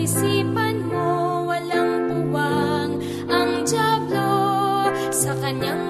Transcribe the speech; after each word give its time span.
Isipan 0.00 0.88
mo 0.88 1.44
walang 1.44 2.08
puwang 2.08 2.92
ang 3.28 3.68
Diablo 3.68 4.32
sa 5.12 5.36
kanyang 5.36 5.89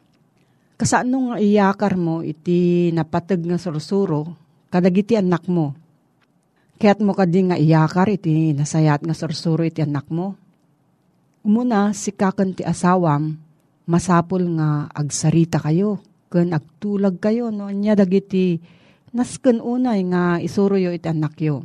Kasano 0.81 1.29
nga 1.29 1.37
iyakar 1.37 1.93
mo 1.93 2.25
iti 2.25 2.89
napatag 2.89 3.45
nga 3.45 3.61
sursuro, 3.61 4.33
kadagiti 4.73 5.13
anak 5.13 5.45
mo. 5.45 5.77
Kaya't 6.81 7.05
mo 7.05 7.13
kadi 7.13 7.45
nga 7.45 7.53
iyakar 7.53 8.09
iti 8.09 8.49
nasayat 8.57 9.05
nga 9.05 9.13
sursuro 9.13 9.61
iti 9.61 9.85
anak 9.85 10.09
mo. 10.09 10.33
Umuna, 11.45 11.93
si 11.93 12.09
kakan 12.09 12.57
ti 12.57 12.65
asawam, 12.65 13.37
masapul 13.85 14.41
nga 14.57 14.89
agsarita 14.89 15.61
kayo, 15.61 16.01
ken 16.33 16.49
agtulag 16.49 17.21
kayo, 17.21 17.53
no? 17.53 17.69
Anya 17.69 17.93
dagiti 17.93 18.57
nasken 19.13 19.61
unay 19.61 20.01
nga 20.09 20.41
isuro 20.41 20.81
yo 20.81 20.89
iti 20.89 21.05
anak 21.05 21.37
yo. 21.45 21.61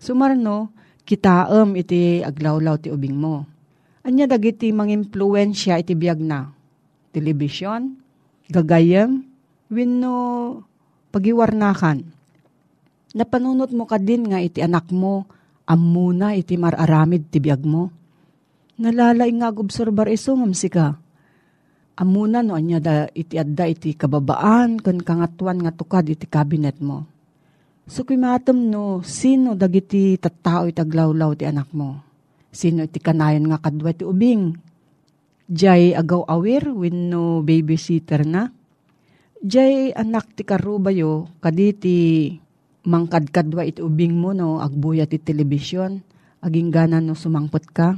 Sumarno, 0.00 0.72
kitaem 1.04 1.76
iti 1.76 2.24
aglawlaw 2.24 2.80
ti 2.80 2.88
ubing 2.88 3.12
mo. 3.12 3.44
Anya 4.08 4.24
dagiti 4.24 4.72
mangimpluensya 4.72 5.84
iti 5.84 5.92
biyag 5.92 6.24
na. 6.24 6.48
Telebisyon, 7.12 8.07
gagayam, 8.48 9.22
wenno 9.68 10.16
pagiwarnakan. 11.12 12.04
Napanunot 13.16 13.72
mo 13.72 13.84
ka 13.88 13.96
din 13.96 14.28
nga 14.28 14.40
iti 14.40 14.60
anak 14.60 14.92
mo, 14.92 15.28
amuna 15.68 16.36
iti 16.36 16.56
mararamid 16.56 17.28
ti 17.28 17.40
biyag 17.40 17.62
mo. 17.64 17.92
Nalalay 18.80 19.32
nga 19.36 19.52
obserbar 19.52 20.08
iso 20.08 20.32
ngamsi 20.36 20.68
ka. 20.72 20.96
Amuna 21.98 22.46
no 22.46 22.54
anya 22.54 22.78
da 22.78 22.94
iti 23.10 23.34
adda 23.34 23.66
iti 23.66 23.90
kababaan 23.92 24.78
kan 24.78 25.02
kangatuan 25.02 25.58
nga 25.66 25.74
tukad 25.74 26.06
iti 26.06 26.30
kabinet 26.30 26.78
mo. 26.78 27.04
So 27.88 28.04
kumatom 28.04 28.68
no, 28.68 29.00
sino 29.00 29.56
dagiti 29.56 30.20
tattao 30.20 30.68
iti 30.68 30.78
aglawlaw 30.78 31.32
ti 31.34 31.48
anak 31.48 31.72
mo? 31.72 31.96
Sino 32.52 32.84
iti 32.84 33.00
kanayon 33.00 33.48
nga 33.48 33.58
kadwa 33.58 33.90
ti 33.96 34.04
ubing? 34.04 34.67
Jay 35.48 35.96
agaw 35.96 36.28
awir 36.28 36.68
wenno 36.76 37.40
babysitter 37.40 38.20
na. 38.28 38.52
Jay 39.40 39.96
anak 39.96 40.36
ti 40.36 40.44
karubayo 40.44 41.32
kaditi 41.40 42.36
mangkadkadwa 42.84 43.64
iti 43.64 43.80
ubing 43.80 44.12
mo 44.12 44.36
no 44.36 44.60
agbuya 44.60 45.08
ti 45.08 45.16
telebisyon 45.16 46.04
aging 46.44 46.68
gana 46.68 47.00
no 47.00 47.16
sumangpot 47.16 47.64
ka. 47.72 47.96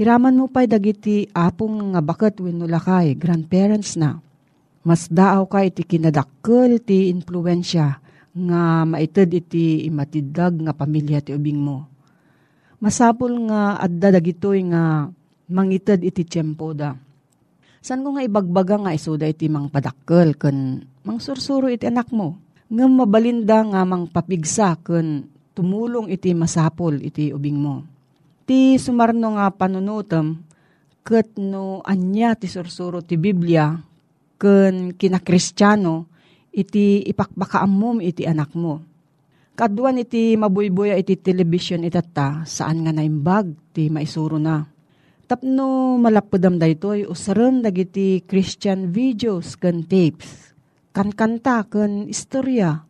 Iraman 0.00 0.40
mo 0.40 0.48
pa'y 0.48 0.64
dagiti 0.64 1.28
apong 1.36 1.94
nga 1.94 2.00
bakat 2.00 2.40
wenno 2.40 2.64
lakay 2.64 3.12
grandparents 3.12 4.00
na. 4.00 4.18
Mas 4.88 5.12
daaw 5.12 5.44
ka 5.44 5.68
iti 5.68 5.84
kinadakkel 5.84 6.80
ti 6.80 7.12
influensya 7.12 8.00
nga 8.34 8.88
maited 8.88 9.36
iti 9.36 9.84
imatidag 9.84 10.64
nga 10.64 10.72
pamilya 10.72 11.20
ti 11.20 11.36
ubing 11.36 11.60
mo. 11.60 11.86
Masapul 12.80 13.36
nga 13.52 13.76
adda 13.76 14.16
dagitoy 14.16 14.64
nga 14.72 15.12
mangited 15.48 16.00
iti 16.04 16.24
tiyempo 16.24 16.72
da. 16.72 16.96
San 17.84 18.00
ko 18.00 18.16
nga 18.16 18.24
ibagbaga 18.24 18.80
nga 18.80 18.96
isuda 18.96 19.28
iti 19.28 19.44
mang 19.52 19.68
padakkel 19.68 20.40
ken 20.40 20.80
mang 21.04 21.20
sursuro 21.20 21.68
iti 21.68 21.84
anak 21.84 22.08
mo. 22.16 22.40
Nga 22.72 22.84
mabalinda 22.88 23.60
nga 23.60 23.84
mang 23.84 24.08
papigsa 24.08 24.80
ken 24.80 25.28
tumulong 25.52 26.08
iti 26.08 26.32
masapol 26.32 26.96
iti 26.96 27.28
ubing 27.28 27.60
mo. 27.60 27.84
Ti 28.48 28.80
sumarno 28.80 29.36
nga 29.36 29.52
panunutem 29.52 30.40
ket 31.04 31.36
no 31.36 31.84
anya 31.84 32.32
ti 32.32 32.48
sursuro 32.48 33.04
ti 33.04 33.20
Biblia 33.20 33.76
ken 34.40 34.96
kinakristyano 34.96 36.08
iti 36.56 37.04
ipakbakaamom 37.04 38.00
iti 38.00 38.24
anak 38.24 38.56
mo. 38.56 38.80
Kaduan 39.54 40.02
iti 40.02 40.34
mabuybuya 40.34 40.98
iti 40.98 41.14
television 41.20 41.86
itata 41.86 42.42
saan 42.42 42.82
nga 42.82 42.90
naimbag 42.90 43.54
ti 43.70 43.86
maisuro 43.86 44.40
na 44.40 44.73
Tapno 45.24 45.96
malapudam 45.96 46.60
daytoy 46.60 47.08
usaran 47.08 47.64
dagiti 47.64 48.20
Christian 48.28 48.92
videos 48.92 49.56
kan 49.56 49.80
tapes. 49.88 50.52
Kan 50.92 51.16
kanta 51.16 51.64
kan 51.64 52.04
istorya. 52.04 52.84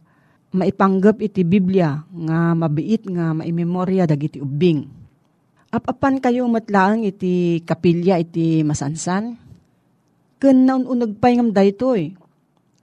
Maipanggap 0.55 1.23
iti 1.23 1.47
Biblia 1.47 2.03
nga 2.11 2.55
mabiit 2.55 3.07
nga 3.07 3.35
maimemorya 3.39 4.07
dagiti 4.07 4.43
ubing. 4.43 4.87
Apapan 5.75 6.23
kayo 6.23 6.47
matlaang 6.47 7.03
iti 7.07 7.63
kapilya 7.63 8.19
iti 8.23 8.63
masansan? 8.63 9.35
Ken 10.39 10.59
naununag 10.67 11.19
pa 11.19 11.31
ngam 11.31 11.55
daytoy. 11.55 12.15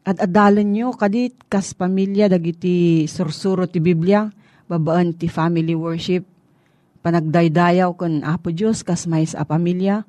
At 0.08 0.20
adalan 0.20 0.72
nyo 0.72 0.96
kadit 0.96 1.36
kas 1.52 1.76
pamilya 1.76 2.32
dagiti 2.32 3.08
sursuro 3.08 3.68
ti 3.68 3.84
Biblia, 3.84 4.28
babaan 4.68 5.16
ti 5.16 5.28
family 5.32 5.76
worship, 5.78 6.24
panagdaydayaw 7.02 7.98
kun 7.98 8.22
Apo 8.22 8.54
Diyos 8.54 8.86
kas 8.86 9.10
may 9.10 9.26
sa 9.26 9.44
pamilya, 9.44 10.06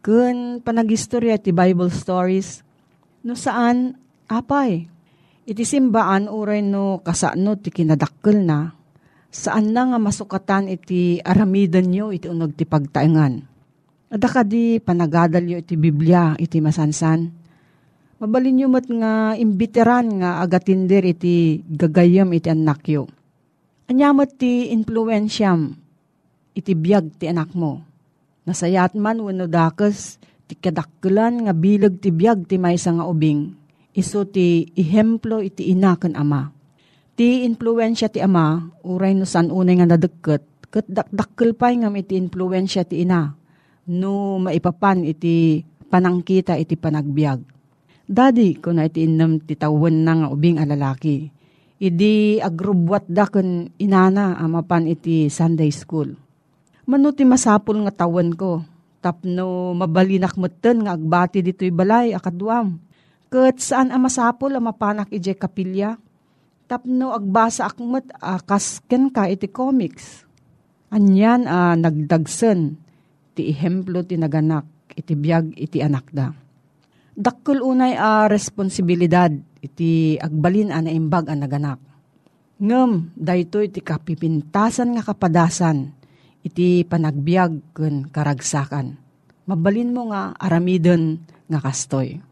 kun 0.00 0.64
panagistorya 0.64 1.38
ti 1.38 1.52
Bible 1.52 1.92
stories, 1.92 2.64
no 3.22 3.36
saan 3.36 3.96
apay. 4.26 4.88
Iti 5.42 5.66
simbaan 5.66 6.30
uray 6.30 6.62
no 6.64 7.02
kasano 7.04 7.58
ti 7.58 7.68
kinadakkel 7.74 8.46
na, 8.46 8.72
saan 9.28 9.74
na 9.74 9.92
nga 9.92 9.98
masukatan 9.98 10.70
iti 10.70 11.18
aramidan 11.20 11.90
nyo 11.90 12.14
iti 12.14 12.30
unog 12.30 12.56
ti 12.56 12.64
pagtaengan. 12.64 13.42
Adaka 14.12 14.44
di 14.44 14.76
panagadalyo 14.76 15.56
iti 15.60 15.74
Biblia 15.74 16.36
iti 16.36 16.60
masansan. 16.60 17.32
Mabalin 18.22 18.54
nyo 18.54 18.66
mat 18.70 18.86
nga 18.86 19.34
imbiteran 19.34 20.22
nga 20.22 20.44
agatinder 20.44 21.02
iti 21.02 21.58
gagayam 21.66 22.30
iti 22.30 22.46
anakyo. 22.46 23.10
Anyamat 23.90 24.38
ti 24.38 24.70
influensyam 24.70 25.81
iti 26.52 26.72
biyag 26.76 27.16
ti 27.16 27.28
anak 27.28 27.52
mo. 27.56 27.80
Nasayat 28.44 28.98
man 28.98 29.22
wano 29.22 29.46
dakas 29.48 30.18
ti 30.50 30.58
kadakkelan 30.58 31.48
nga 31.48 31.52
bilag 31.56 32.02
ti 32.02 32.12
biyag 32.12 32.44
ti 32.48 32.60
maysa 32.60 32.92
nga 32.96 33.08
ubing. 33.08 33.54
Iso 33.92 34.24
ti 34.24 34.66
ihemplo 34.72 35.40
iti 35.44 35.68
ina 35.68 35.96
ken 36.00 36.16
ama. 36.16 36.48
Ti 37.12 37.44
influensya 37.44 38.08
ti 38.08 38.24
ama, 38.24 38.72
uray 38.88 39.12
no 39.12 39.28
san 39.28 39.52
unay 39.52 39.76
nga 39.76 39.84
nadagket, 39.84 40.42
ket 40.72 40.86
dakdakkel 40.88 41.52
pay 41.52 41.76
ngam 41.76 41.92
iti 42.00 42.16
influensya 42.16 42.88
ti 42.88 43.04
ina. 43.04 43.36
No 43.92 44.40
maipapan 44.40 45.04
iti 45.04 45.60
panangkita 45.92 46.56
iti 46.56 46.72
panagbiag. 46.72 47.40
Dadi, 48.08 48.56
ko 48.58 48.72
na 48.72 48.88
iti 48.88 49.04
inam 49.04 49.44
ti 49.44 49.54
tawen 49.60 50.04
na 50.04 50.24
nga 50.24 50.28
ubing 50.32 50.56
alalaki. 50.56 51.28
Idi 51.82 52.40
agrubwat 52.40 53.10
da 53.10 53.28
kun 53.28 53.68
inana 53.76 54.40
amapan 54.40 54.88
iti 54.88 55.28
Sunday 55.28 55.68
school 55.68 56.14
Manuti 56.82 57.22
masapul 57.22 57.78
nga 57.86 57.94
tawan 57.94 58.34
ko. 58.34 58.66
Tapno 59.02 59.74
mabalinak 59.74 60.34
meten 60.34 60.82
nga 60.86 60.98
agbati 60.98 61.42
dito'y 61.42 61.70
balay 61.70 62.10
akadwam. 62.10 62.78
Kat 63.30 63.62
saan 63.62 63.94
ang 63.94 64.02
masapul 64.02 64.50
ang 64.54 64.66
mapanak 64.66 65.10
ije 65.14 65.34
kapilya? 65.38 65.94
Tapno 66.66 67.14
agbasa 67.14 67.70
akmet 67.70 68.10
akasken 68.18 69.14
ka 69.14 69.30
iti 69.30 69.46
comics. 69.46 70.26
Anyan 70.90 71.46
a 71.46 71.72
uh, 71.72 71.74
nagdagsen 71.78 72.76
ti 73.32 73.48
ihemplo 73.48 74.04
ti 74.04 74.18
naganak 74.18 74.66
iti 74.92 75.14
biyag 75.16 75.56
iti 75.56 75.80
anak 75.80 76.06
da. 76.12 76.34
Dakkel 77.14 77.62
unay 77.62 77.94
a 77.94 78.26
uh, 78.26 78.30
responsibilidad 78.30 79.30
iti 79.62 80.18
agbalin 80.18 80.74
a 80.74 80.82
naimbag 80.82 81.30
a 81.30 81.34
naganak. 81.38 81.80
Ngem, 82.62 83.14
daytoy 83.18 83.70
ti 83.70 83.82
kapipintasan 83.82 84.94
nga 84.94 85.02
kapadasan 85.02 86.01
iti 86.42 86.82
panagbiag 86.82 87.74
ken 87.74 88.10
karagsakan. 88.10 88.98
Mabalin 89.46 89.94
mo 89.94 90.10
nga 90.10 90.34
aramidon 90.38 91.22
nga 91.50 91.58
kastoy. 91.62 92.22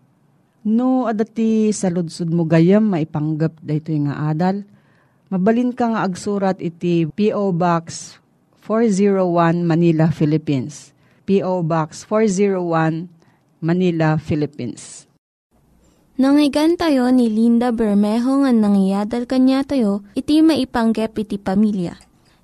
No 0.67 1.09
adati 1.09 1.73
sa 1.73 1.89
ludsud 1.89 2.29
mo 2.31 2.45
gayam 2.45 2.93
maipanggap 2.93 3.57
dayto 3.65 3.97
nga 3.97 4.29
adal, 4.31 4.69
mabalin 5.33 5.73
ka 5.73 5.89
nga 5.91 6.05
agsurat 6.05 6.61
iti 6.61 7.09
P.O. 7.09 7.57
Box 7.57 8.19
401 8.69 9.65
Manila, 9.65 10.13
Philippines. 10.13 10.93
P.O. 11.25 11.65
Box 11.65 12.05
401 12.07 13.09
Manila, 13.65 14.21
Philippines. 14.21 15.09
Nangyigan 16.21 16.77
tayo 16.77 17.09
ni 17.09 17.33
Linda 17.33 17.73
Bermejo 17.73 18.45
nga 18.45 18.53
nangyadal 18.53 19.25
kanya 19.25 19.65
tayo, 19.65 20.05
iti 20.13 20.45
maipanggep 20.45 21.17
iti 21.17 21.41
pamilya 21.41 22.10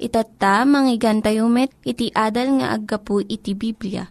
Itatta, 0.00 0.64
manggigan 0.64 1.20
tayo 1.20 1.52
met, 1.52 1.76
iti 1.84 2.08
adal 2.16 2.56
nga 2.56 2.72
aggapu 2.72 3.20
iti 3.20 3.52
Biblia. 3.52 4.08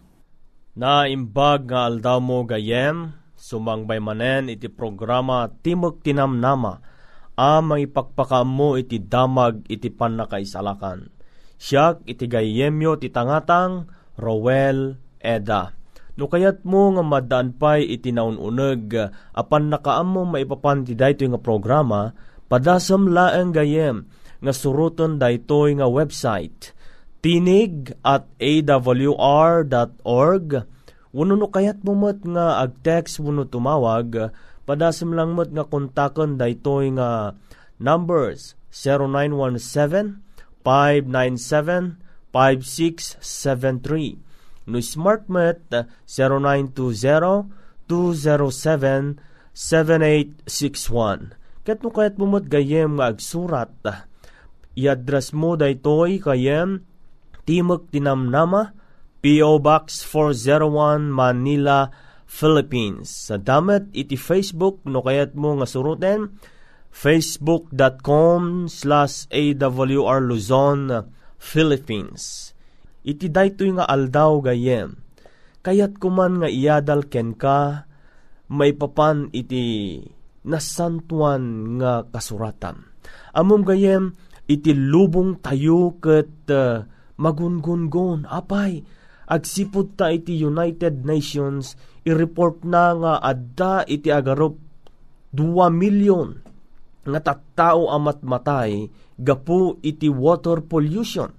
Na 0.78 1.10
imbag 1.10 1.66
nga 1.66 1.90
aldaw 1.90 2.22
mo 2.22 2.46
gayem, 2.46 3.10
sumangbay 3.34 3.98
manen 3.98 4.46
iti 4.54 4.70
programa 4.70 5.50
Timok 5.50 6.06
Tinamnama, 6.06 6.78
a 7.34 7.58
mangipakpaka 7.58 8.46
mo 8.46 8.78
iti 8.78 9.02
damag 9.02 9.66
iti 9.66 9.90
panakaisalakan. 9.90 11.10
Siyak 11.58 12.06
iti 12.06 12.30
gayemyo 12.30 12.94
ti 13.02 13.10
tangatang 13.10 13.90
Rowel 14.14 14.94
Eda. 15.18 15.74
No 16.14 16.30
kayat 16.30 16.62
mo 16.62 16.94
nga 16.94 17.02
madaan 17.02 17.58
pa'y 17.58 17.98
iti 17.98 18.14
naununeg, 18.14 18.94
apan 19.34 19.74
nakaam 19.74 20.06
mo 20.06 20.22
maipapan 20.22 20.86
ti 20.86 20.94
dayto 20.94 21.26
nga 21.26 21.40
programa, 21.40 22.14
padasam 22.46 23.10
laeng 23.10 23.50
gayem, 23.50 24.06
nga 24.40 24.52
suruton 24.56 25.20
daytoy 25.20 25.76
nga 25.76 25.86
website 25.86 26.72
tinig 27.20 27.92
at 28.00 28.24
awr.org 28.40 30.48
Wano 31.10 31.34
no 31.34 31.50
kayat 31.50 31.82
mo 31.82 31.98
nga 32.06 32.62
ag-text 32.62 33.18
wano 33.18 33.42
tumawag 33.42 34.30
padasim 34.62 35.10
lang 35.10 35.34
mat 35.34 35.50
nga 35.50 35.66
kontakon 35.66 36.38
daytoy 36.38 36.94
nga 36.94 37.34
numbers 37.82 38.54
0917 38.70 40.22
597 40.62 41.98
5673 42.30 44.70
no 44.70 44.78
smartmet 44.78 45.66
0920 46.06 47.50
207 47.90 49.18
7861 49.50 51.34
Ket 51.66 51.82
no 51.82 51.90
kayat 51.90 52.14
mo 52.22 52.38
mat 52.38 52.46
gayem 52.46 53.02
nga 53.02 53.10
agsurat 53.10 53.74
I-address 54.80 55.36
mo 55.36 55.60
daytoy 55.60 56.24
kayem 56.24 56.88
Timok 57.44 57.92
Tinamnama, 57.92 58.72
P.O. 59.20 59.60
Box 59.60 60.00
401 60.08 61.12
Manila, 61.12 61.92
Philippines. 62.24 63.28
Sa 63.28 63.36
damat 63.36 63.92
iti 63.92 64.16
Facebook 64.16 64.80
no 64.88 65.04
kayat 65.04 65.36
mo 65.36 65.60
nga 65.60 65.68
suruten 65.68 66.30
facebook.com 66.90 68.66
slash 68.66 69.30
awr 69.30 70.18
Luzon, 70.22 71.10
Philippines. 71.38 72.52
Iti 73.06 73.26
daytoy 73.32 73.78
nga 73.78 73.88
aldaw 73.88 74.42
gayem. 74.44 74.98
Kayat 75.60 75.96
kuman 76.00 76.40
nga 76.40 76.48
iyadal 76.48 77.08
ken 77.08 77.36
ka, 77.36 77.84
may 78.50 78.74
papan 78.74 79.30
iti 79.30 79.98
nasantuan 80.44 81.76
nga 81.78 82.04
kasuratan. 82.08 82.88
Amom 83.36 83.62
gayem, 83.62 84.16
iti 84.50 84.74
lubong 84.74 85.38
tayo 85.38 85.94
ket 86.02 86.50
uh, 86.50 86.82
magungungon. 87.22 88.26
Apay 88.26 88.82
agsipud 89.30 89.94
ta 89.94 90.10
iti 90.10 90.34
United 90.42 91.06
Nations 91.06 91.78
i-report 92.02 92.66
na 92.66 92.90
nga 92.98 93.14
adda 93.22 93.86
iti 93.86 94.10
agarop 94.10 94.58
2 95.30 95.70
milyon 95.70 96.42
nga 97.06 97.20
tattao 97.22 97.94
amat 97.94 98.26
matay 98.26 98.90
gapu 99.14 99.78
iti 99.86 100.10
water 100.10 100.66
pollution. 100.66 101.30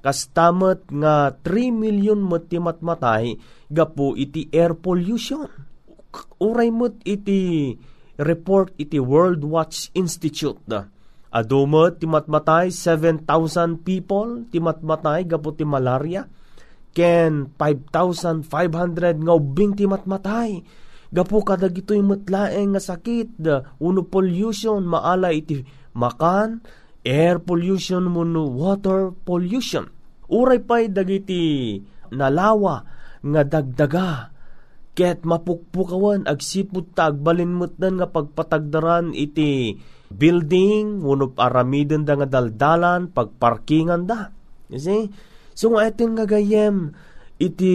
Kastamet 0.00 0.86
nga 0.94 1.34
3 1.42 1.74
milyon 1.74 2.22
mati 2.22 2.56
matmatay 2.56 3.36
gapu 3.68 4.14
iti 4.14 4.46
air 4.54 4.78
pollution. 4.78 5.50
Uray 6.40 6.70
met 6.70 6.96
iti 7.02 7.74
report 8.16 8.72
iti 8.78 8.96
World 9.02 9.42
Watch 9.42 9.90
Institute 9.92 10.62
da 10.64 10.99
Adumot 11.30 12.02
ti 12.02 12.10
matmatay 12.10 12.74
7,000 12.74 13.86
people. 13.86 14.50
Ti 14.50 14.58
matmatay 14.58 15.26
gapo 15.30 15.54
ti 15.54 15.62
malaria. 15.62 16.26
Ken 16.90 17.46
5,500 17.54 18.46
nga 19.22 19.34
ubing 19.38 19.78
ti 19.78 19.86
matmatay 19.86 20.58
gapo 21.10 21.42
kadag 21.42 21.74
ito'y 21.74 22.02
matlaeng 22.02 22.74
nga 22.74 22.82
sakit. 22.82 23.42
Uno 23.82 24.00
pollution 24.06 24.82
maala 24.86 25.30
iti 25.30 25.62
makan. 25.94 26.62
Air 27.06 27.40
pollution 27.40 28.10
muno 28.10 28.50
water 28.50 29.14
pollution. 29.14 29.86
Uray 30.30 30.62
pay 30.62 30.90
dagiti 30.90 31.78
nalawa 32.10 32.82
nga 33.22 33.42
dagdaga. 33.46 34.34
Ket 34.90 35.22
mapukpukawan 35.22 36.26
agsipud 36.26 36.92
ta 36.92 37.08
agbalin 37.14 37.56
nga 37.56 38.10
pagpatagdaran 38.10 39.14
iti 39.14 39.78
building, 40.10 41.00
wano 41.00 41.30
aramiden 41.38 42.02
da 42.02 42.18
nga 42.18 42.26
daldalan, 42.26 43.14
pagparkingan 43.14 44.04
da. 44.04 44.28
You 44.68 44.80
see? 44.82 45.04
So 45.54 45.72
nga 45.72 45.86
itin 45.86 46.18
nga 46.18 46.26
gayem, 46.26 46.90
iti 47.38 47.74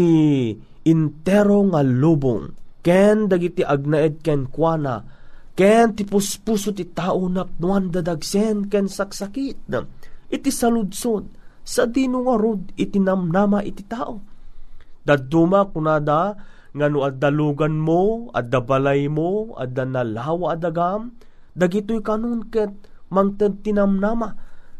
intero 0.85 1.59
nga 1.71 1.81
lubong, 1.81 2.51
ken 2.85 3.31
dagiti 3.31 3.65
agnaed 3.65 4.21
ken 4.21 4.51
kuana, 4.51 5.01
ken 5.55 5.95
ti 5.95 6.03
puspuso 6.03 6.75
ti 6.75 6.85
tao 6.91 7.25
napnuan 7.25 7.89
dadagsen 7.89 8.67
ken 8.69 8.85
saksakit. 8.91 9.71
Iti 10.29 10.49
saludsod, 10.51 11.25
sa 11.65 11.89
dino 11.89 12.29
nga 12.29 12.35
rod 12.37 12.75
iti 12.77 13.01
namnama 13.01 13.65
iti 13.65 13.81
tao. 13.89 14.21
Daduma 15.05 15.65
kunada, 15.69 16.37
nga 16.75 16.87
no 16.91 17.07
addalugan 17.07 17.79
mo, 17.79 18.29
adda 18.35 18.59
balay 18.59 19.07
mo, 19.07 19.55
adda 19.55 19.87
nalawa 19.87 20.59
adagam, 20.59 21.15
dagitoy 21.55 22.03
kanun 22.03 22.51
ket 22.51 22.71
mangted 23.09 23.63
tinamnama. 23.63 24.35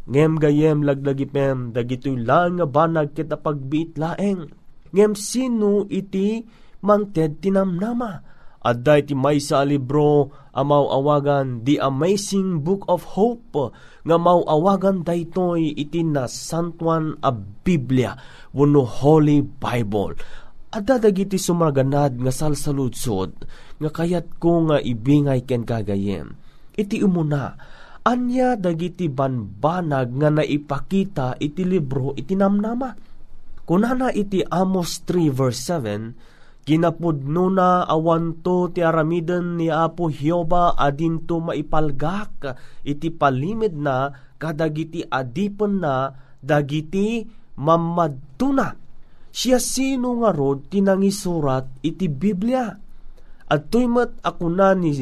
Ngem 0.06 0.38
gayem 0.38 0.86
laglagipem 0.86 1.74
dagitoy 1.74 2.20
lang 2.20 2.62
nga 2.62 2.68
banag 2.70 3.16
ket 3.18 3.32
pagbiit 3.34 3.98
laeng. 3.98 4.52
Ngem 4.94 5.18
sino 5.18 5.88
iti 5.90 6.46
mangted 6.86 7.42
tinamnama? 7.42 8.22
Adda 8.66 9.02
iti 9.02 9.14
maysa 9.14 9.62
a 9.62 9.66
libro 9.66 10.30
amaw 10.54 10.90
awagan 10.90 11.62
The 11.62 11.82
Amazing 11.82 12.66
Book 12.66 12.86
of 12.90 13.18
Hope. 13.18 13.74
Nga 14.06 14.18
mauawagan 14.22 15.02
daytoy 15.02 15.74
iti 15.74 16.06
na 16.06 16.30
santuan 16.30 17.18
a 17.26 17.34
Biblia 17.34 18.14
wenno 18.54 18.86
Holy 18.86 19.42
Bible. 19.42 20.18
Adda 20.74 20.98
dagiti 20.98 21.38
sumaganad 21.38 22.18
nga 22.20 22.34
salsaludsod 22.34 23.32
nga 23.80 23.90
kayat 23.90 24.38
ko 24.38 24.70
nga 24.70 24.78
ibingay 24.82 25.46
ken 25.46 25.64
kagayem 25.64 26.45
iti 26.76 27.02
umuna, 27.02 27.56
anya 28.06 28.54
dagiti 28.54 29.10
banbanag 29.10 30.14
nga 30.14 30.30
naipakita 30.30 31.42
iti 31.42 31.66
libro 31.66 32.14
iti 32.14 32.38
namnama. 32.38 32.94
Kunana 33.66 34.14
iti 34.14 34.46
Amos 34.46 35.02
3 35.10 35.34
verse 35.34 35.74
7, 35.74 36.70
kinapudno 36.70 37.50
na 37.50 37.82
awanto 37.90 38.70
ti 38.70 38.86
aramiden 38.86 39.58
ni 39.58 39.74
Apo 39.74 40.06
Hioba 40.06 40.78
adinto 40.78 41.42
maipalgak 41.42 42.54
iti 42.86 43.10
palimid 43.10 43.74
na 43.74 44.14
kadagiti 44.38 45.02
adipon 45.02 45.82
na 45.82 46.14
dagiti 46.38 47.26
mamadtuna. 47.58 48.78
Siya 49.34 49.58
sino 49.58 50.22
nga 50.22 50.30
rod 50.30 50.70
tinangisurat 50.70 51.82
iti 51.82 52.06
Biblia. 52.06 52.70
At 53.46 53.70
tuymat 53.70 54.22
ako 54.26 54.46
na 54.50 54.74
ni 54.74 54.94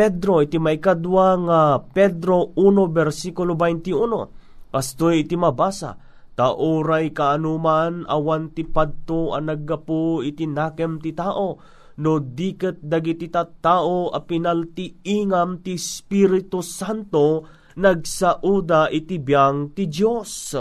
Pedro 0.00 0.40
iti 0.40 0.56
may 0.56 0.80
kadwa 0.80 1.36
nga 1.44 1.60
Pedro 1.76 2.56
1 2.56 2.88
versikulo 2.88 3.52
21. 3.52 4.72
Kastoy 4.72 5.28
iti 5.28 5.36
mabasa, 5.36 6.00
tauray 6.32 7.12
kaanuman 7.12 8.08
awan 8.08 8.48
ti 8.56 8.64
padto 8.64 9.36
ang 9.36 9.52
naggapo 9.52 10.24
iti 10.24 10.48
nakem 10.48 11.04
ti 11.04 11.12
tao, 11.12 11.60
no 12.00 12.12
diket 12.16 12.80
dagiti 12.80 13.28
tattao 13.28 14.08
a 14.08 14.24
pinalti 14.24 15.04
ingam 15.04 15.60
ti 15.60 15.76
Espiritu 15.76 16.64
Santo 16.64 17.44
nagsauda 17.76 18.88
iti 18.88 19.20
biyang 19.20 19.76
ti 19.76 19.84
Dios. 19.84 20.56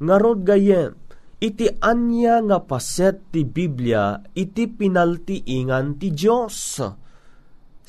Ngarod 0.00 0.40
gayem, 0.48 0.96
iti 1.44 1.68
anya 1.84 2.40
nga 2.40 2.64
paset 2.64 3.20
ti 3.36 3.44
Biblia 3.44 4.16
iti 4.32 4.64
pinalti 4.64 5.44
ingan 5.44 6.00
ti 6.00 6.08
Dios 6.08 6.80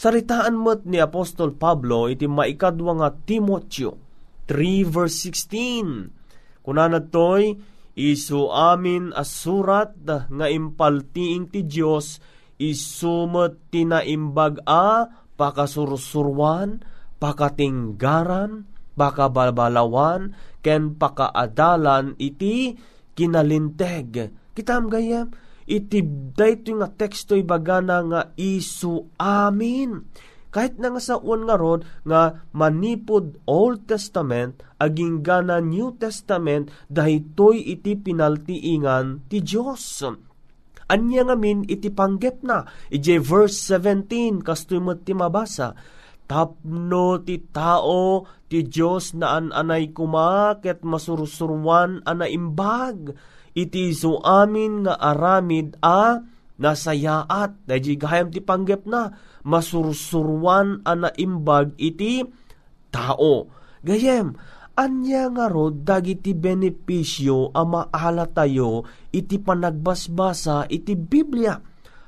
Saritaan 0.02 0.58
mo't 0.58 0.82
ni 0.90 0.98
Apostol 0.98 1.54
Pablo 1.54 2.10
iti 2.10 2.26
maikadwa 2.26 3.06
nga 3.06 3.10
Timotyo 3.14 4.02
3 4.50 4.82
verse 4.90 5.30
16. 5.30 6.66
Kunanad 6.66 7.14
toy, 7.14 7.54
isu 7.94 8.50
amin 8.50 9.14
asurat 9.14 9.94
nga 10.02 10.48
impaltiing 10.50 11.54
ti 11.54 11.62
Dios 11.70 12.18
isumet 12.58 13.70
tinaimbag 13.70 14.66
a 14.66 15.06
pakasursurwan, 15.38 16.82
pakatinggaran, 17.22 18.66
pakabalbalawan, 18.98 20.34
ken 20.66 20.98
pakaadalan 20.98 22.18
iti 22.18 22.74
kinalinteg. 23.14 24.34
Kitam 24.58 24.90
gayam, 24.90 25.30
iti 25.72 26.04
dayto 26.36 26.76
nga 26.76 26.92
teksto 26.92 27.40
ibagana 27.40 28.04
nga 28.04 28.22
isu 28.36 29.16
amin 29.16 30.04
kahit 30.52 30.76
na 30.84 30.92
nga 30.92 31.00
sa 31.00 31.16
uwan 31.16 31.48
nga 31.48 31.56
rod 31.56 31.88
nga 32.04 32.44
manipod 32.52 33.40
Old 33.48 33.88
Testament 33.88 34.60
aging 34.84 35.24
gana 35.24 35.64
New 35.64 35.96
Testament 35.96 36.68
dahitoy 36.92 37.64
iti 37.72 37.96
pinaltiingan 37.96 39.32
ti 39.32 39.40
Dios. 39.40 40.04
Anya 40.92 41.24
nga 41.24 41.40
min 41.40 41.64
iti 41.64 41.88
panggep 41.88 42.44
na. 42.44 42.68
Ije 42.92 43.24
verse 43.24 43.80
17 43.80 44.44
kastoy 44.44 44.84
mo 44.84 45.00
ti 45.00 45.16
mabasa. 45.16 45.72
Tapno 46.28 47.24
ti 47.24 47.40
tao 47.48 48.28
ti 48.52 48.68
Dios 48.68 49.16
na 49.16 49.40
ananay 49.40 49.96
kumaket 49.96 50.84
masursurwan 50.84 52.04
ana 52.04 52.28
imbag. 52.28 53.16
Iti 53.52 53.92
so 53.92 54.24
amin 54.24 54.88
nga 54.88 54.96
aramid 54.96 55.76
a 55.84 56.24
nasayaat. 56.62 57.68
Dahi 57.68 57.94
gayam 58.00 58.30
ti 58.32 58.40
panggep 58.40 58.88
na 58.88 59.12
masursurwan 59.44 60.86
ana 60.86 61.10
imbag 61.18 61.76
iti 61.76 62.24
tao. 62.94 63.50
Gayem, 63.82 64.38
anya 64.78 65.28
nga 65.34 65.46
rod 65.50 65.82
dagiti 65.84 66.38
benepisyo 66.38 67.50
a 67.52 67.66
maala 67.66 68.30
tayo 68.30 68.86
iti 69.10 69.42
panagbasbasa 69.42 70.70
iti 70.70 70.94
Biblia. 70.94 71.58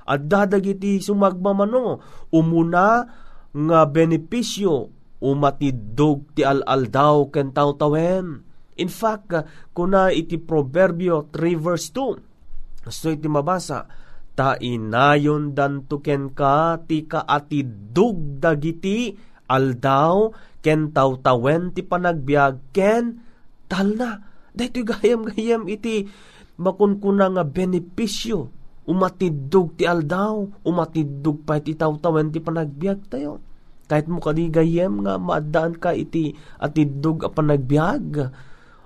At 0.04 0.28
dadagiti 0.28 1.00
sumagmamano, 1.00 2.04
umuna 2.36 3.08
nga 3.54 3.80
benepisyo 3.88 4.92
umatidog 5.24 6.36
ti 6.36 6.44
al-aldaw 6.44 7.32
ken 7.32 7.56
tawtawen. 7.56 8.44
In 8.80 8.90
fact, 8.90 9.34
kuna 9.76 10.10
iti 10.10 10.42
Proverbio 10.42 11.30
3 11.30 11.58
verse 11.58 11.94
2, 11.94 12.90
so 12.90 13.08
iti 13.14 13.30
mabasa, 13.30 13.86
ta 14.34 14.58
inayon 14.58 15.54
dantuken 15.54 16.34
ka 16.34 16.82
ti 16.90 17.06
kaatidug 17.06 18.42
dagiti 18.42 19.14
aldaw 19.46 20.34
ken 20.66 20.90
tawtawen 20.90 21.70
ti 21.70 21.86
panagbiag 21.86 22.74
ken 22.74 23.22
talna 23.70 24.26
daytoy 24.58 24.86
gayam-gayam 24.86 25.70
iti 25.70 26.10
makunkuna 26.58 27.30
nga 27.34 27.44
benepisyo. 27.46 28.50
Umatidug 28.84 29.80
ti 29.80 29.88
aldaw 29.88 30.44
umatidug 30.68 31.48
pa 31.48 31.62
iti 31.62 31.78
tawtawen 31.78 32.34
ti 32.34 32.44
panagbiag 32.44 33.00
tayo. 33.08 33.40
Kahit 33.88 34.12
mo 34.12 34.20
kadi 34.20 34.52
nga 34.52 35.16
maadaan 35.20 35.78
ka 35.80 35.96
iti 35.96 36.36
atidug 36.60 37.24
a 37.24 37.30
panagbiag 37.32 38.34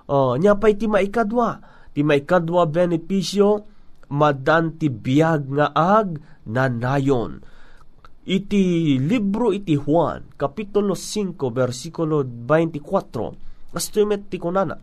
oh, 0.08 0.36
nya 0.40 0.56
pa 0.56 0.72
iti 0.72 0.88
maikadwa 0.88 1.62
ti 1.98 2.06
maikadwa 2.06 2.70
benepisyo 2.70 3.66
madan 4.14 4.78
ti 4.78 4.88
biyag 4.88 5.42
nga 5.50 5.68
ag 5.74 6.22
nanayon. 6.48 7.44
Iti 8.28 8.96
libro 9.00 9.56
iti 9.56 9.80
Juan, 9.80 10.36
Kapitulo 10.36 10.94
5, 10.94 11.40
versikulo 11.48 12.28
24, 12.28 13.72
astumet 13.72 14.28
ti 14.28 14.36
kunana, 14.36 14.76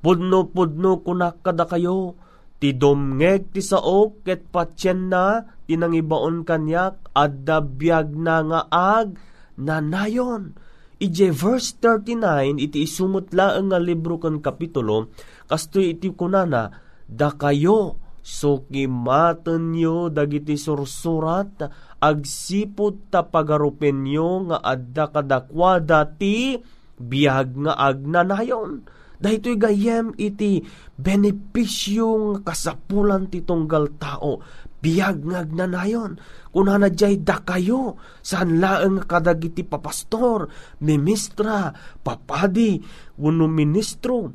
Pudno-pudno 0.00 0.98
kunak 1.00 1.44
kada 1.44 1.70
kayo, 1.70 2.18
ti 2.60 2.74
domngeg 2.76 3.54
ti 3.54 3.62
saok 3.62 4.26
ket 4.26 4.52
patyen 4.52 5.08
na 5.08 5.44
tinangibaon 5.64 6.44
kanyak 6.44 7.08
adda 7.16 7.62
biyag 7.62 8.12
na 8.16 8.36
nga 8.44 8.60
ag 8.68 9.16
nanayon. 9.56 10.58
Ije 11.00 11.32
verse 11.32 11.80
39 11.80 12.60
iti 12.60 12.84
isumot 12.84 13.32
laeng 13.32 13.72
nga 13.72 13.80
libro 13.80 14.20
kan 14.20 14.36
kapitulo 14.44 15.08
kastoy 15.48 15.96
iti 15.96 16.12
kunana 16.12 16.68
da 17.08 17.32
kayo 17.32 17.96
So 18.20 18.68
kimaten 18.68 19.72
nyo 19.72 20.12
dagiti 20.12 20.60
sursurat 20.60 21.72
agsipod 22.00 23.08
ta 23.08 23.24
pagarupen 23.24 24.04
nyo 24.04 24.52
nga 24.52 24.58
adda 24.60 25.04
kadakwada 25.08 26.04
ti 26.04 26.60
biyag 27.00 27.56
nga 27.64 27.72
agnanayon. 27.80 28.84
Dahito'y 29.20 29.56
gayem 29.56 30.16
iti 30.16 30.64
benepisyong 30.96 32.44
kasapulan 32.44 33.28
ti 33.28 33.44
tunggal 33.44 33.96
tao. 34.00 34.40
Biyag 34.80 35.28
nga 35.28 35.44
agnanayon. 35.44 36.16
Kunana 36.50 36.88
jay 36.88 37.20
da 37.20 37.44
kayo, 37.44 38.00
saan 38.24 38.58
laeng 38.58 39.04
kadagiti 39.04 39.60
papastor, 39.60 40.48
ministra, 40.80 41.70
papadi, 42.00 42.80
wano 43.20 43.44
ministro. 43.46 44.32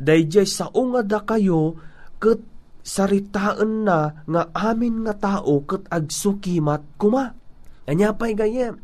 Dahil 0.00 0.48
sa 0.48 0.72
unga 0.72 1.04
da 1.04 1.22
kayo, 1.22 1.76
ket 2.16 2.40
saritaan 2.84 3.84
na 3.84 4.24
nga 4.24 4.42
amin 4.56 5.04
nga 5.04 5.14
tao 5.14 5.62
ket 5.68 5.84
agsukimat 5.92 6.96
kuma. 6.96 7.36
Anya 7.84 8.16
pa'y 8.16 8.32
gayem. 8.32 8.80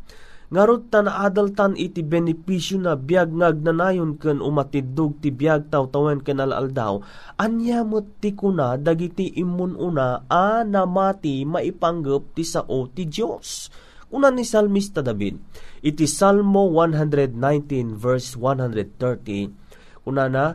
Ngarot 0.50 0.90
ta 0.90 1.06
na 1.06 1.22
adaltan 1.22 1.78
iti 1.78 2.02
benepisyo 2.02 2.82
na 2.82 2.98
biyag 2.98 3.30
ngagnanayon 3.30 4.18
ken 4.18 4.42
umatidog 4.42 5.22
ti 5.22 5.30
biyag 5.30 5.70
tawtawen 5.70 6.26
ken 6.26 6.42
alaldaw. 6.42 6.98
Anya 7.38 7.86
ti 8.18 8.34
kuna 8.34 8.74
dagiti 8.74 9.30
imun 9.38 9.78
una 9.78 10.26
a 10.26 10.66
namati 10.66 11.46
maipanggep 11.46 12.34
ti 12.34 12.42
sao 12.42 12.90
ti 12.90 13.06
Dios. 13.06 13.70
Una 14.10 14.26
ni 14.34 14.42
Salmista 14.42 15.06
David, 15.06 15.38
iti 15.86 16.02
Salmo 16.10 16.66
119 16.74 17.94
verse 17.94 18.34
130, 18.34 20.10
una 20.10 20.26
na, 20.26 20.46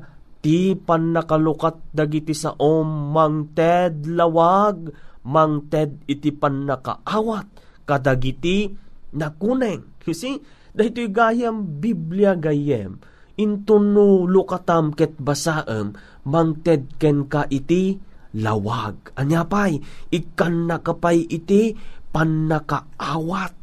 Ti 0.45 0.77
pannakalukat 0.77 1.89
dagiti 1.89 2.35
sa 2.37 2.53
om 2.53 3.15
mangted 3.15 4.11
lawag, 4.11 4.93
mangted 5.25 6.05
iti 6.05 6.29
pannakaawat, 6.29 7.47
kadagiti 7.81 8.84
nakuneng. 9.15 9.95
You 10.05 10.13
see, 10.13 10.37
dahito 10.75 11.01
gayam 11.09 11.81
Biblia 11.81 12.37
gayem, 12.37 13.01
intuno 13.39 14.27
lukatam 14.29 14.93
ket 14.93 15.17
basaem, 15.17 15.95
mangted 16.27 16.99
ken 17.01 17.25
ka 17.25 17.49
iti 17.49 17.97
lawag. 18.37 19.15
Anya 19.17 19.47
pay, 19.47 19.81
ikan 20.13 20.69
nakapay 20.69 21.25
iti 21.25 21.73
pannakaawat. 22.11 23.57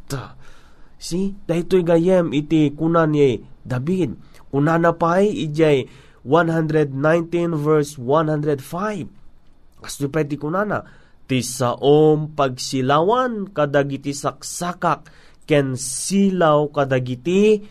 See, 0.98 1.36
dahito 1.46 1.78
gayem 1.84 2.34
iti 2.34 2.72
kunan 2.74 3.14
ni 3.14 3.38
David. 3.62 4.18
Kunana 4.52 4.92
pay 4.92 5.32
ijay 5.32 5.88
119 6.26 7.56
verse 7.56 7.96
105. 7.96 9.82
Kasto 9.82 10.06
pwede 10.12 10.36
ko 10.38 10.52
na 10.52 10.84
ti 11.26 11.40
saom 11.40 12.36
pagsilawan 12.36 13.50
kadagiti 13.50 14.12
saksakak 14.12 15.08
ken 15.44 15.74
silaw 15.78 16.70
kadagiti 16.70 17.62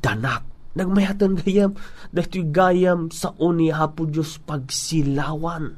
danak. 0.00 0.44
Nagmayatan 0.78 1.34
gayam, 1.42 1.74
dahito 2.14 2.38
gayam 2.54 3.10
sa 3.10 3.34
uni 3.42 3.74
hapo 3.74 4.06
Diyos 4.06 4.38
pagsilawan. 4.46 5.74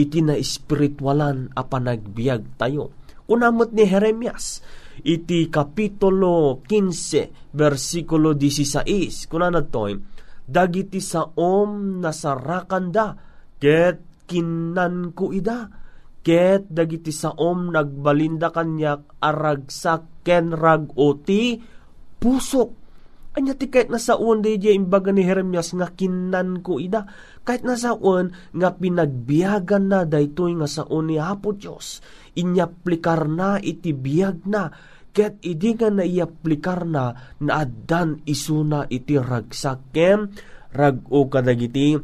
Iti 0.00 0.24
na 0.24 0.32
espiritualan 0.32 1.52
a 1.52 1.62
panagbiag 1.66 2.56
tayo. 2.56 2.96
Kunamot 3.28 3.70
ni 3.76 3.84
Jeremias, 3.84 4.64
iti 5.04 5.46
kapitulo 5.52 6.64
15, 6.64 7.52
versikulo 7.52 8.32
16, 8.32 9.28
kunanad 9.28 9.68
to'y, 9.68 9.92
dagiti 10.50 10.98
sa 10.98 11.30
om 11.38 12.02
nasarakanda 12.02 13.14
ket 13.62 14.26
kinan 14.26 15.14
ko 15.14 15.30
ida 15.30 15.70
ket 16.26 16.66
dagiti 16.66 17.14
sa 17.14 17.30
om 17.38 17.70
nagbalinda 17.70 18.50
kanyak 18.50 19.22
aragsak 19.22 20.19
ken 20.26 20.52
rag 20.52 20.92
oti 20.96 21.60
pusok 22.20 22.70
anya 23.30 23.54
ti 23.54 23.70
kahit 23.70 23.88
nasaon 23.88 24.42
di 24.42 24.58
di 24.58 24.74
imbaga 24.74 25.14
ni 25.14 25.22
Jeremias 25.22 25.70
nga 25.70 25.86
kinan 25.86 26.66
ko 26.66 26.82
ida 26.82 27.06
kahit 27.46 27.62
nasaon 27.62 28.34
nga 28.56 28.74
pinagbiyagan 28.74 29.86
na 29.86 30.02
daytoy 30.02 30.58
nga 30.58 30.66
saon 30.66 31.08
ni 31.08 31.16
Apo 31.16 31.54
Dios 31.54 32.02
inyaplikar 32.34 33.30
na 33.30 33.62
iti 33.62 33.94
biyag 33.94 34.46
na 34.50 34.74
ket 35.14 35.38
idi 35.42 35.74
nga 35.74 35.90
naiaplikar 35.90 36.86
na 36.86 37.14
na 37.42 37.52
addan 37.62 38.22
isuna 38.26 38.86
iti 38.90 39.18
ragsakem 39.18 40.30
rag-o 40.74 41.26
kadagiti 41.26 41.98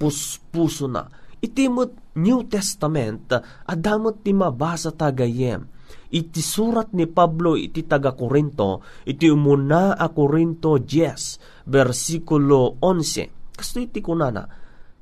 puspuso 0.00 0.88
na. 0.88 1.06
Itimot 1.42 2.14
New 2.18 2.46
Testament 2.46 3.30
adamot 3.66 4.22
ti 4.22 4.34
mabasa 4.34 4.90
tagayem. 4.94 5.66
Iti 6.12 6.44
surat 6.44 6.92
ni 6.92 7.08
Pablo 7.08 7.56
iti 7.56 7.88
taga 7.88 8.12
Korinto, 8.12 8.84
iti 9.08 9.32
umuna 9.32 9.96
a 9.96 10.12
Korinto 10.12 10.76
10, 10.76 11.72
versikulo 11.72 12.76
11. 12.84 13.56
Kasto 13.56 13.80
iti 13.80 14.04
kunana, 14.04 14.44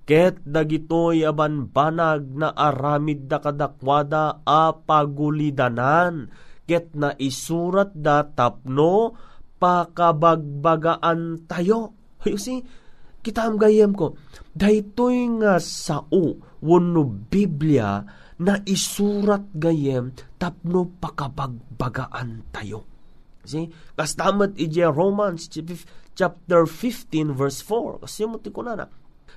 ket 0.07 0.39
dagitoy 0.47 1.27
aban 1.27 1.67
banag 1.67 2.31
na 2.35 2.55
aramid 2.55 3.27
da 3.27 3.43
kadakwada 3.43 4.47
a 4.47 4.71
pagulidanan 4.71 6.31
ket 6.63 6.95
na 6.95 7.11
isurat 7.19 7.91
da 7.91 8.23
tapno 8.23 9.19
pakabagbagaan 9.59 11.51
tayo. 11.51 11.99
See, 12.39 12.63
kita 13.19 13.51
am 13.51 13.59
gayem 13.59 13.91
ko, 13.99 14.15
daytoy 14.55 15.43
nga 15.43 15.59
sao 15.59 16.39
wano 16.63 17.03
Biblia 17.05 18.07
na 18.41 18.57
isurat 18.65 19.45
gayem 19.53 20.17
tapno 20.41 20.89
pakabagbagaan 20.97 22.49
tayo. 22.49 22.89
See? 23.45 23.69
Kastamat 23.97 24.57
ije 24.57 24.89
Romans 24.89 25.49
chapter 26.17 26.65
15 26.65 27.37
verse 27.37 27.61
4. 27.65 28.05
Kasi 28.05 28.25
mo 28.25 28.41
ti 28.41 28.49
na 28.53 28.89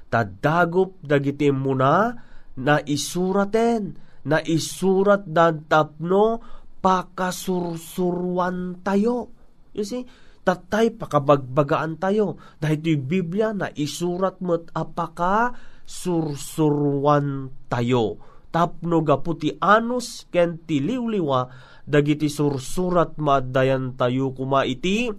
tadagop 0.08 1.04
dagiti 1.04 1.50
muna 1.50 2.14
na 2.54 2.78
isuraten, 2.86 3.98
na 4.24 4.40
isurat 4.40 5.26
dan 5.26 5.68
tapno 5.68 6.40
pakasursurwan 6.80 8.86
tayo. 8.86 9.34
You 9.74 9.84
see, 9.84 10.06
tatay 10.46 10.96
pakabagbagaan 10.96 11.98
tayo. 11.98 12.38
Dahil 12.62 12.80
ito'y 12.80 13.00
Biblia 13.04 13.52
na 13.52 13.68
isurat 13.74 14.40
mo't 14.40 14.72
apaka 14.72 15.52
sursurwan 15.84 17.52
tayo. 17.68 18.22
Tapno 18.54 19.02
gaputi 19.02 19.58
anus 19.58 20.30
ken 20.30 20.62
tiliwliwa 20.62 21.50
dagiti 21.90 22.30
sursurat 22.30 23.18
madayan 23.18 23.98
tayo 23.98 24.30
kuma 24.30 24.62
iti 24.70 25.10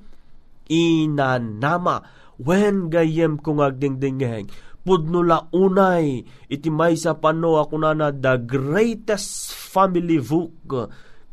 inanama. 0.71 1.99
When 2.39 2.91
gayem 2.95 3.39
kung 3.43 3.59
agdingdingeng, 3.59 4.51
pudno 4.87 5.23
unay 5.51 6.23
iti 6.47 6.69
may 6.71 6.95
sa 6.95 7.19
pano 7.19 7.59
ako 7.59 7.75
na 7.83 7.91
na 7.95 8.09
the 8.15 8.39
greatest 8.39 9.51
family 9.51 10.23
book 10.23 10.55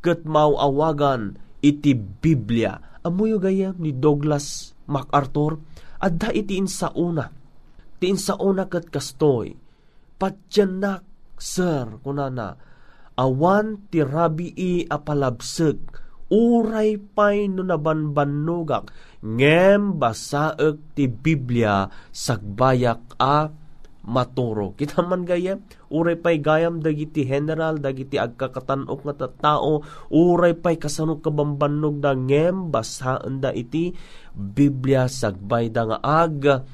ket 0.01 0.25
mauawagan 0.25 1.37
iti 1.61 1.93
Biblia. 1.93 2.81
Amuyo 3.05 3.37
gayam 3.37 3.77
ni 3.77 3.93
Douglas 3.93 4.73
MacArthur 4.89 5.61
adda 6.01 6.33
iti 6.33 6.57
insauna. 6.57 7.29
Ti 8.01 8.05
insauna 8.09 8.65
ket 8.65 8.89
kastoy 8.89 9.53
patyanak 10.21 11.10
sir 11.41 11.97
kunana 12.05 12.53
awan 13.17 13.89
ti 13.89 14.05
rabii 14.05 14.85
apalabsek 14.85 15.81
uray 16.29 17.01
pay 17.01 17.49
no 17.49 17.65
nabanbanugak 17.65 18.93
ngem 19.25 19.97
basaek 19.97 20.95
ti 20.95 21.09
Biblia 21.09 21.89
sagbayak 22.13 23.19
a 23.19 23.51
maturo. 24.01 24.73
Kita 24.73 25.05
man 25.05 25.29
gayam, 25.29 25.61
uray 25.93 26.17
pay 26.17 26.41
gayam 26.41 26.81
dagiti 26.81 27.21
general, 27.25 27.77
dagiti 27.77 28.17
agkakatanok 28.17 28.99
nga 29.05 29.29
tao, 29.29 29.85
uray 30.09 30.57
pay 30.57 30.81
kasano 30.81 31.21
kabambanog 31.21 32.01
da 32.01 32.17
ngem 32.17 32.73
basaan 32.73 33.37
da 33.41 33.53
iti 33.53 33.93
Biblia 34.33 35.05
sagbay 35.05 35.69
da 35.69 35.85
nga 35.85 35.97
ag 36.01 36.65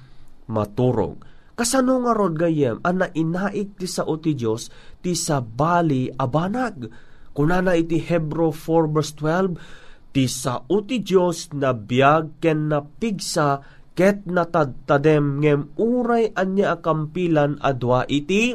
maturog. 0.48 1.27
Kasano 1.58 2.06
nga 2.06 2.14
rod 2.14 2.38
gayem, 2.38 2.78
ana 2.86 3.10
inaik 3.18 3.82
ti 3.82 3.90
sao 3.90 4.14
ti 4.22 4.38
Diyos, 4.38 4.70
ti 5.02 5.18
sa 5.18 5.42
bali 5.42 6.06
abanag. 6.06 6.86
Kunana 7.34 7.74
iti 7.74 7.98
Hebro 7.98 8.54
4 8.54 8.94
verse 8.94 9.18
12, 9.18 10.14
ti 10.14 10.30
sao 10.30 10.70
ti 10.86 11.02
Diyos 11.02 11.50
na 11.58 11.74
biyag 11.74 12.38
ken 12.38 12.70
na 12.70 12.86
pigsa 12.86 13.66
ket 13.98 14.30
natadtadem 14.30 15.42
ngem 15.42 15.74
uray 15.82 16.30
anya 16.38 16.78
akampilan 16.78 17.58
adwa 17.66 18.06
iti 18.06 18.54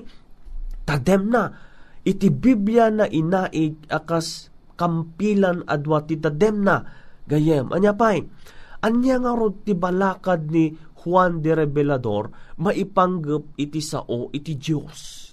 tadem 0.87 1.35
na 1.35 1.51
iti 2.07 2.31
Biblia 2.31 2.87
na 2.87 3.11
inaig 3.11 3.83
akas 3.91 4.55
kampilan 4.79 5.67
adwa 5.67 6.07
ti 6.07 6.23
tadem 6.23 6.63
na 6.63 6.87
gayem 7.27 7.75
anya 7.75 7.91
pay 7.99 8.23
anya 8.87 9.19
nga 9.19 9.35
rod 9.35 9.67
ti 9.67 9.75
balakad 9.75 10.47
ni 10.51 10.71
Juan 11.03 11.43
de 11.43 11.53
Revelador 11.59 12.31
maipanggep 12.63 13.59
iti 13.59 13.83
sao 13.83 14.31
iti 14.31 14.55
Dios 14.55 15.31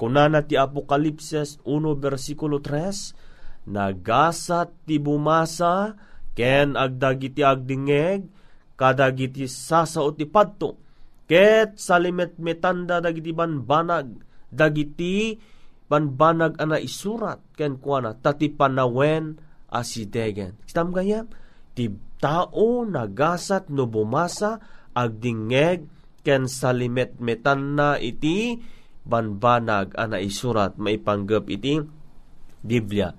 kunana 0.00 0.40
ti 0.40 0.56
Apokalipses 0.56 1.60
1 1.68 2.00
versikulo 2.00 2.64
3 2.64 3.68
nagasat 3.68 4.72
ti 4.88 4.96
bumasa 4.96 5.92
ken 6.32 6.72
agdagiti 6.72 7.44
agdingeg 7.44 8.24
kadagiti 8.80 9.44
sasao 9.44 10.16
ti 10.16 10.24
padto 10.24 10.80
ket 11.28 11.76
salimet 11.76 12.40
metanda 12.40 12.98
dagiti 12.98 13.36
banbanag 13.36 14.08
dagiti 14.50 15.36
banbanag 15.86 16.58
ana 16.58 16.78
isurat 16.78 17.38
ken 17.54 17.78
kuana 17.82 18.14
tati 18.14 18.46
panawen 18.50 19.38
asidegen. 19.70 20.58
Istam 20.66 20.90
gayam 20.90 21.30
ti 21.74 21.90
tao 22.18 22.86
nagasat 22.86 23.70
no 23.70 23.90
bumasa 23.90 24.58
agdingeg 24.96 25.86
ken 26.20 26.46
salimet 26.46 27.16
metan 27.22 27.78
na 27.78 27.96
iti 27.96 28.60
banbanag 29.06 29.96
ana 29.96 30.20
isurat 30.20 30.76
maipanggep 30.76 31.44
iti 31.48 31.80
Biblia 32.60 33.10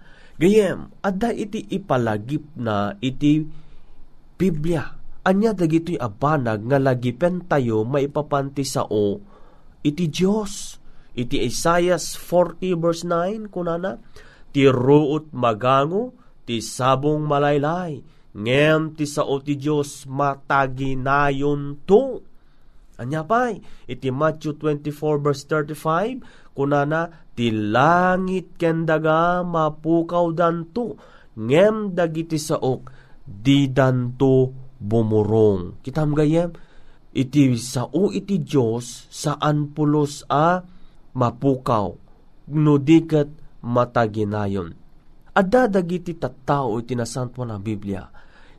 Gayem, 0.42 0.90
adda 1.06 1.30
iti 1.38 1.62
ipalagip 1.70 2.58
na 2.58 2.98
iti 2.98 3.46
Biblia. 4.42 4.98
Anya 5.22 5.54
dagitoy 5.54 6.02
abanag 6.02 6.66
nga 6.66 6.82
lagipen 6.82 7.46
tayo 7.46 7.86
maipapanti 7.86 8.66
sao 8.66 9.22
iti 9.86 10.10
Dios. 10.10 10.82
Iti 11.14 11.46
Isaiah 11.46 12.02
40 12.02 12.74
verse 12.82 13.06
9 13.06 13.54
kunana, 13.54 14.02
ti 14.50 14.66
ruot 14.66 15.30
magango, 15.36 16.16
ti 16.48 16.58
sabong 16.64 17.22
malaylay, 17.28 18.02
ngem 18.36 18.96
ti 18.96 19.06
sao 19.08 19.40
ti 19.44 19.60
Dios 19.60 20.08
mataginayon 20.08 21.84
to. 21.84 22.24
Anya 23.02 23.26
pay, 23.26 23.58
iti 23.90 24.14
Matthew 24.14 24.62
24 24.62 25.26
verse 25.26 25.44
35, 25.50 26.22
kunana, 26.54 27.10
ti 27.34 27.50
langit 27.50 28.54
ken 28.62 28.86
daga 28.86 29.42
mapukaw 29.42 30.30
danto. 30.36 31.00
Ngem 31.34 31.98
dagiti 31.98 32.38
saok 32.38 32.92
di 33.26 33.72
danto 33.72 34.54
bumurong. 34.78 35.82
Kitam 35.82 36.14
gayem? 36.14 36.52
Iti 37.12 37.60
sao 37.60 38.08
iti 38.16 38.40
Dios 38.40 39.12
saan 39.12 39.76
pulos 39.76 40.24
a 40.32 40.64
mapukaw 41.12 41.92
no 42.52 42.74
diket 42.80 43.28
mataginayon 43.60 44.76
adda 45.38 45.72
dagiti 45.72 46.18
tattao 46.18 46.80
iti 46.82 46.96
nasantuan 46.98 47.56
a 47.56 47.60
Biblia 47.62 48.04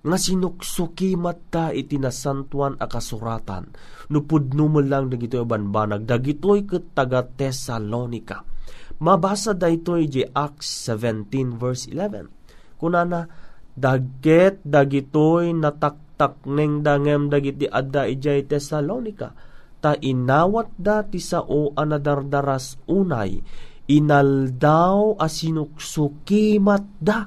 nga 0.02 0.18
sinuksuki 0.18 1.14
matta 1.14 1.70
iti 1.70 1.98
nasantuan 2.00 2.74
a 2.80 2.86
kasuratan 2.90 3.70
no 4.10 4.18
pudno 4.26 4.66
lang 4.82 5.12
dagitoy 5.12 5.46
banbanag 5.46 6.08
dagitoy 6.08 6.66
ket 6.66 6.96
taga 6.96 7.22
Tesalonika 7.22 8.52
Mabasa 9.02 9.50
daytoy 9.50 10.06
di 10.06 10.22
Acts 10.22 10.86
17 10.86 11.58
verse 11.58 11.90
11. 11.90 12.78
Kunana, 12.78 13.26
daget 13.74 14.62
dagitoy 14.62 15.50
nataktak 15.50 16.46
neng 16.46 16.86
dangem 16.86 17.26
dagiti 17.26 17.66
adda 17.66 18.06
ijay 18.06 18.46
Tesalonika. 18.46 19.34
Ta 19.82 19.98
inawat 19.98 20.70
da 20.78 21.02
ti 21.02 21.18
sao 21.18 21.74
anadardaras 21.74 22.78
unay, 22.86 23.42
inaldaw 23.90 25.18
asinuksukimat 25.18 26.84
da. 27.00 27.26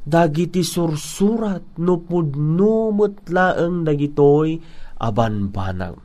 Dagiti 0.00 0.64
sursurat 0.64 1.76
no 1.78 2.00
pudno 2.00 2.88
mutlaeng 2.90 3.84
dagitoy 3.84 4.56
abanbanag. 4.96 5.96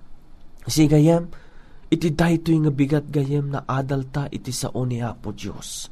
Sigayem, 0.67 1.31
iti 1.89 2.11
daytoy 2.11 2.57
nga 2.65 2.71
bigat 2.75 3.05
gayem 3.07 3.55
na 3.55 3.63
adalta 3.63 4.27
iti 4.29 4.51
sao 4.51 4.83
ni 4.83 4.99
Apo 4.99 5.31
Diyos. 5.31 5.87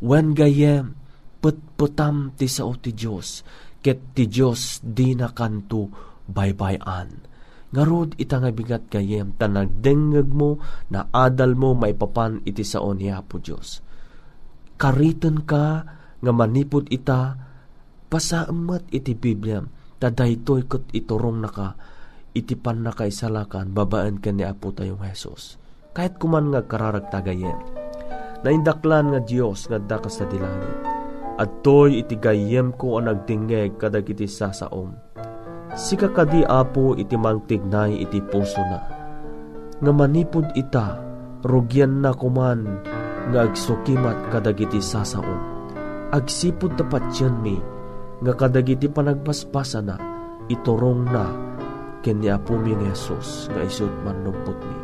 When 0.00 0.32
gayem, 0.32 0.94
putputam 1.42 2.36
ti 2.38 2.46
sao 2.46 2.78
ti 2.78 2.94
Diyos, 2.94 3.42
ket 3.82 4.14
ti 4.14 4.30
Diyos 4.30 4.80
di 4.84 5.12
na 5.18 5.32
kanto 5.34 5.90
baybayan. 6.30 7.29
Ngarod 7.70 8.18
ita 8.18 8.42
nga 8.42 8.50
bigat 8.50 8.90
gayem, 8.90 9.30
tanagdengag 9.38 10.26
mo 10.26 10.58
na 10.90 11.06
adal 11.14 11.54
mo 11.54 11.78
maipapan 11.78 12.42
iti 12.42 12.66
sao 12.66 12.90
ni 12.90 13.14
Apo 13.14 13.38
Diyos. 13.38 13.78
Kariton 14.74 15.46
ka 15.46 15.86
nga 16.18 16.32
manipod 16.34 16.90
ita, 16.90 17.38
pasaamat 18.10 18.90
iti 18.90 19.14
Biblia, 19.14 19.62
tadaytoy 20.02 20.66
kat 20.66 20.90
iturong 20.90 21.38
na 21.38 21.50
ka, 21.50 21.78
iti 22.34 22.58
pan 22.58 22.82
na 22.82 22.90
kaisalakan, 22.90 23.70
babaan 23.70 24.18
ka 24.18 24.34
ni 24.34 24.42
Apo 24.42 24.74
tayong 24.74 25.06
Jesus. 25.06 25.54
Kahit 25.94 26.18
kuman 26.18 26.50
nga 26.50 26.66
kararag 26.66 27.06
tagayen. 27.14 27.58
Naindaklan 28.42 29.14
nga 29.14 29.20
Diyos 29.22 29.70
nga 29.70 29.78
dakas 29.78 30.18
sa 30.18 30.26
dilangit. 30.26 30.74
At 31.38 31.62
to'y 31.62 32.02
iti 32.02 32.18
gayem 32.18 32.74
ko 32.74 32.98
ang 32.98 33.06
nagtingeg 33.06 33.78
kadag 33.78 34.10
iti 34.10 34.26
sasaom. 34.26 34.92
Sika 35.78 36.10
kadi 36.10 36.42
Apo 36.42 36.98
iti 36.98 37.14
mangtignay 37.14 38.02
iti 38.02 38.18
puso 38.18 38.58
na. 38.66 38.80
nga 39.80 39.92
manipod 39.96 40.44
ita, 40.52 41.00
rugyan 41.40 42.04
na 42.04 42.12
kuman, 42.12 42.84
nga 43.32 43.48
agsukimat 43.48 44.28
kadagiti 44.28 44.82
sasaon. 44.82 45.40
Agsipod 46.12 46.76
tapat 46.76 47.08
yan 47.16 47.40
mi, 47.40 47.56
nga 48.20 48.32
kadagiti 48.36 48.92
panagpaspasa 48.92 49.80
na, 49.80 49.96
iturong 50.52 51.08
na, 51.08 51.26
ken 52.04 52.20
ni 52.20 52.28
Apo 52.28 52.60
mi 52.60 52.76
nga 52.76 52.92
Yesus, 52.92 53.48
nga 53.48 53.64
isut 53.64 53.92
manumpot 54.04 54.58
mi. 54.60 54.78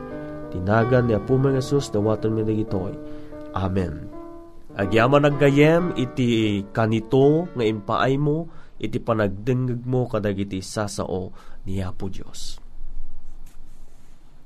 Tinagan 0.54 1.10
ni 1.10 1.12
Apo 1.12 1.36
mi 1.36 1.52
nga 1.52 1.60
Yesus, 1.60 1.92
dawatan 1.92 2.32
mi 2.32 2.40
nagitoy. 2.40 2.96
Amen. 3.52 4.08
Agyaman 4.76 5.28
naggayem, 5.28 5.92
iti 5.96 6.60
kanito 6.72 7.48
nga 7.52 7.64
impaay 7.64 8.16
mo, 8.16 8.48
iti 8.76 8.98
panagdengeg 9.00 9.84
mo 9.84 10.04
kadagiti 10.08 10.60
sasao 10.60 11.32
ni 11.64 11.80
Apo 11.80 12.08
Diyos. 12.12 12.60